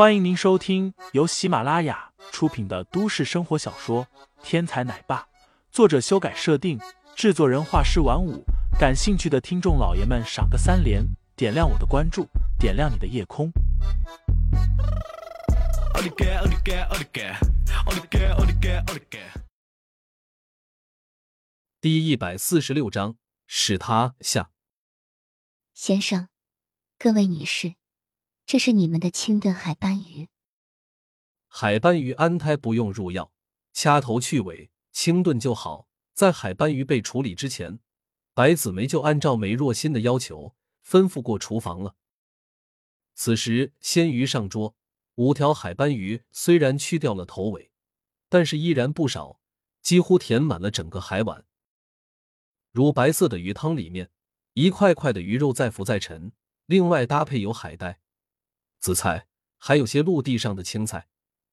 [0.00, 4.06] 欢迎您收听由喜马拉雅出品的都市生活小说
[4.42, 5.20] 《天才奶爸》，
[5.70, 6.80] 作者修改设定，
[7.14, 8.42] 制作人画师晚舞。
[8.78, 11.04] 感兴趣的听众老爷们，赏个三连，
[11.36, 12.26] 点亮我的关注，
[12.58, 13.52] 点亮你的夜空。
[21.78, 24.50] 第一百四十六章，使他下。
[25.74, 26.30] 先生，
[26.98, 27.74] 各位女士。
[28.50, 30.28] 这是你们的清炖海斑鱼。
[31.46, 33.32] 海斑鱼安胎不用入药，
[33.72, 35.86] 掐头去尾，清炖就好。
[36.14, 37.78] 在海斑鱼被处理之前，
[38.34, 41.94] 白子梅就按照梅若欣的要求吩咐过厨房了。
[43.14, 44.74] 此时鲜鱼上桌，
[45.14, 47.70] 五条海斑鱼虽然去掉了头尾，
[48.28, 49.40] 但是依然不少，
[49.80, 51.44] 几乎填满了整个海碗。
[52.72, 54.10] 乳白色的鱼汤里面，
[54.54, 56.32] 一块块的鱼肉在浮在沉，
[56.66, 58.00] 另外搭配有海带。
[58.80, 61.08] 紫菜，还有些陆地上的青菜。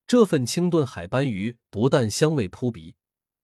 [0.08, 2.96] 这份清炖海斑鱼不但香味扑鼻，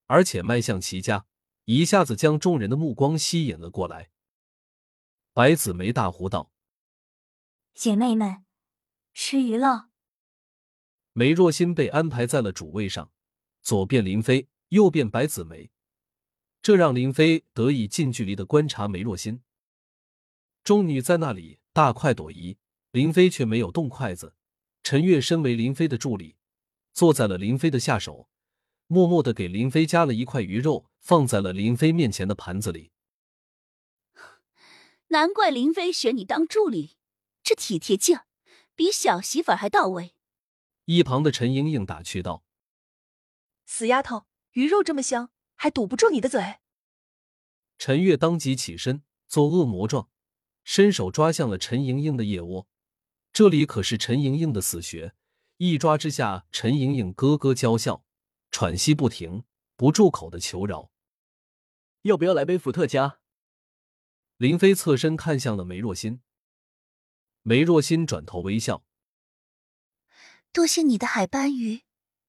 [0.06, 1.26] 而且卖相奇佳，
[1.66, 4.10] 一下子将众人的目光吸引了过来。
[5.34, 6.50] 白子梅大呼道
[7.74, 8.46] ：“姐妹们，
[9.12, 9.90] 吃鱼了！”
[11.12, 13.12] 梅若心被安排在了主位上，
[13.60, 15.70] 左边林飞，右边白子梅，
[16.62, 19.42] 这让林飞得以近距离的观察梅若心。
[20.62, 22.56] 众女在那里大快朵颐。
[22.94, 24.36] 林飞却没有动筷子，
[24.84, 26.36] 陈月身为林飞的助理，
[26.92, 28.28] 坐在了林飞的下手，
[28.86, 32.92] 默默的给林飞夹了一块鱼肉，放在了林飞面前的盘子里。
[35.10, 36.96] 难怪林飞选你当助理，
[37.42, 38.26] 这体贴劲儿
[38.76, 40.14] 比小媳妇还到位。
[40.84, 42.44] 一旁的陈莹莹打趣道
[43.66, 46.58] ：“死丫头，鱼肉这么香，还堵不住你的嘴。”
[47.76, 50.08] 陈月当即起身做恶魔状，
[50.62, 52.68] 伸手抓向了陈莹莹的腋窝。
[53.34, 55.12] 这里可是陈莹莹的死穴，
[55.56, 58.04] 一抓之下，陈莹莹咯咯娇笑，
[58.52, 59.42] 喘息不停，
[59.74, 60.92] 不住口的求饶
[62.02, 63.18] ：“要不要来杯伏特加？”
[64.38, 66.22] 林飞侧身看向了梅若欣，
[67.42, 68.84] 梅若欣转头微笑
[70.54, 71.82] ：“多谢你的海斑鱼，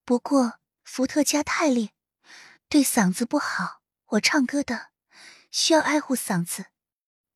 [0.03, 1.91] 不过伏特加太烈，
[2.67, 3.83] 对嗓子不好。
[4.07, 4.87] 我唱歌的
[5.51, 6.65] 需要爱护嗓子。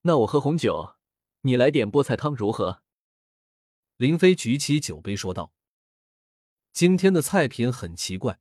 [0.02, 0.96] 那我喝红酒，
[1.42, 2.82] 你来点菠菜汤如何？”
[4.00, 5.52] 林飞举起酒杯说道
[6.72, 8.40] ：“今天的菜品很奇怪，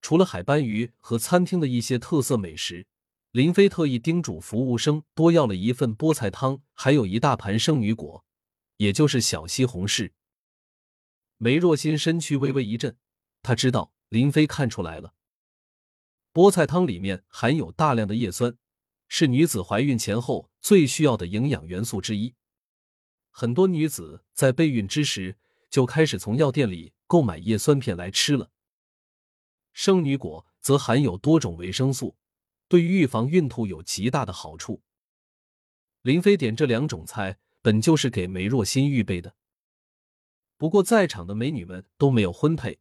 [0.00, 2.86] 除了海斑鱼和餐厅的一些特色美食，
[3.32, 8.24] 林飞特意叮嘱服务生多要了一份菠菜汤，还有一大盘生女果，
[8.76, 10.12] 也就是小西红柿。”
[11.38, 12.96] 梅若欣身躯微微一震，
[13.42, 15.14] 她知道林飞看出来了，
[16.32, 18.56] 菠菜汤里面含有大量的叶酸，
[19.08, 22.36] 是女子怀孕前后最需要的营养元素之一。
[23.36, 25.36] 很多女子在备孕之时
[25.68, 28.52] 就开始从药店里购买叶酸片来吃了。
[29.72, 32.16] 生女果则含有多种维生素，
[32.68, 34.82] 对于预防孕吐有极大的好处。
[36.02, 39.34] 林飞点这两种菜本就是给梅若欣预备的，
[40.56, 42.78] 不过在场的美女们都没有婚配，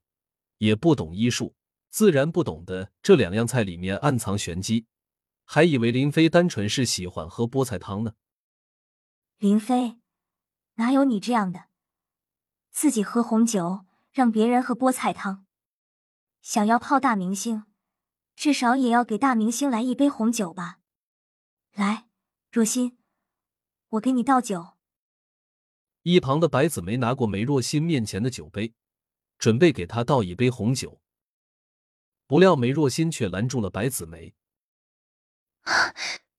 [0.59, 1.55] 也不懂医术，
[1.89, 4.85] 自然不懂得这两样菜里面暗藏玄机，
[5.45, 8.13] 还以为林飞单纯是喜欢喝菠菜汤呢。
[9.39, 10.02] 林飞。
[10.75, 11.65] 哪有你这样的？
[12.71, 15.45] 自己喝红酒，让别人喝菠菜汤。
[16.41, 17.65] 想要泡大明星，
[18.35, 20.79] 至少也要给大明星来一杯红酒吧。
[21.73, 22.07] 来，
[22.51, 22.97] 若心，
[23.89, 24.73] 我给你倒酒。
[26.01, 28.73] 一旁的白子梅拿过梅若欣面前的酒杯，
[29.37, 30.99] 准备给她倒一杯红酒。
[32.25, 34.33] 不料梅若欣却拦住了白子梅：“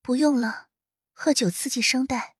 [0.03, 0.67] 不用了，
[1.13, 2.34] 喝酒刺激声带。”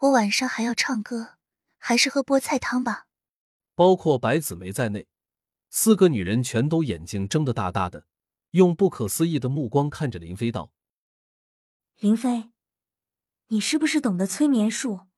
[0.00, 1.38] 我晚上还要唱歌，
[1.76, 3.08] 还是喝菠菜汤吧。
[3.74, 5.08] 包括白子梅在内，
[5.70, 8.06] 四个女人全都眼睛睁得大大的，
[8.52, 10.72] 用不可思议的目光看着林飞道
[11.98, 12.50] ：“林飞，
[13.48, 15.08] 你是不是懂得催眠术，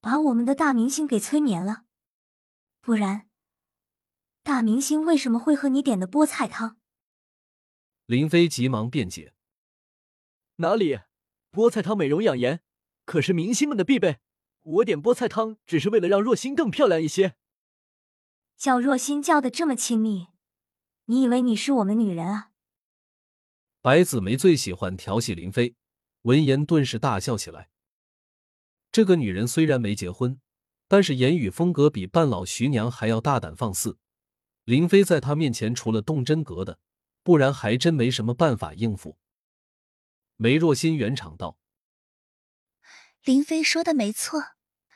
[0.00, 1.84] 把我们的大明星给催眠了？
[2.80, 3.28] 不然，
[4.42, 6.78] 大明星为什么会喝你点的菠菜汤？”
[8.06, 9.34] 林飞急忙辩解
[10.56, 11.00] ：“哪里，
[11.52, 12.62] 菠菜汤美容养颜。”
[13.10, 14.20] 可是明星们的必备，
[14.62, 17.34] 我点菠菜汤只是为了让若心更漂亮一些。
[18.56, 20.28] 叫若心叫的这么亲密，
[21.06, 22.52] 你以为你是我们女人啊？
[23.80, 25.74] 白子梅最喜欢调戏林飞，
[26.22, 27.68] 闻言顿时大笑起来。
[28.92, 30.40] 这个女人虽然没结婚，
[30.86, 33.98] 但是言语风格比半老徐娘还要大胆放肆。
[34.62, 36.78] 林飞在她面前除了动真格的，
[37.24, 39.18] 不然还真没什么办法应付。
[40.36, 41.56] 梅若心圆场道。
[43.22, 44.52] 林飞说的没错，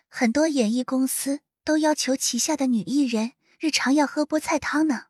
[0.09, 5.09] 很多演艺公司都要求旗下的女艺人日常要喝菠菜汤呢。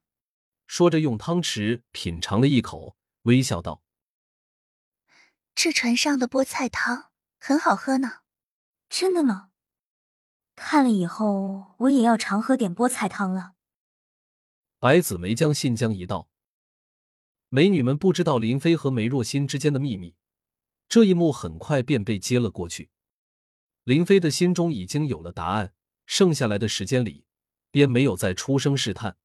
[0.66, 3.82] 说着，用汤匙品尝了一口，微笑道
[5.54, 8.22] ：“这船上的菠菜汤很好喝呢。”
[8.90, 9.50] 真的吗？
[10.56, 13.52] 看了以后，我也要常喝点菠菜汤了。
[14.80, 16.28] 白子梅将信将疑道。
[17.48, 20.16] 美女们不知道林飞和梅若欣之间的秘密，
[20.88, 22.90] 这一幕很快便被接了过去。
[23.84, 25.74] 林飞的心中已经有了答案，
[26.06, 27.26] 剩下来的时间里，
[27.70, 29.18] 便没有再出声试探，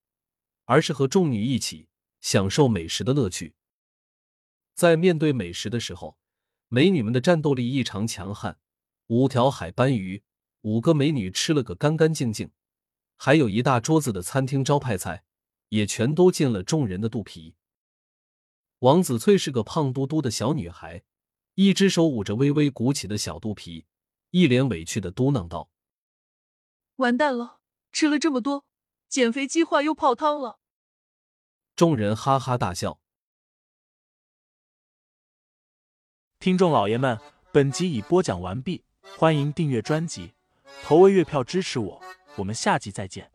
[0.66, 1.88] 而是和众女一起
[2.20, 3.56] 享受美食的乐趣。
[4.76, 6.18] 在面对美食的时候，
[6.68, 8.60] 美女们的战斗力异常强悍。
[9.08, 10.24] 五条海斑鱼，
[10.62, 12.52] 五个美女吃了个干干净净，
[13.16, 15.24] 还有一大桌子的餐厅招牌菜，
[15.70, 17.56] 也全都进了众人的肚皮。
[18.80, 21.04] 王子翠是个胖嘟嘟的小女孩，
[21.56, 23.86] 一只手捂着微微鼓起的小肚皮，
[24.32, 25.70] 一脸委屈的嘟囔道
[26.98, 27.60] ：“完蛋了，
[27.92, 28.66] 吃了这么多，
[29.08, 30.60] 减肥计划又泡汤了。”
[31.76, 33.00] 众人哈哈大笑。
[36.40, 37.20] 听众老爷们，
[37.52, 38.84] 本集已播讲完毕。
[39.18, 40.34] 欢迎订阅专辑，
[40.84, 42.02] 投喂月票支持我，
[42.38, 43.32] 我们下集再见。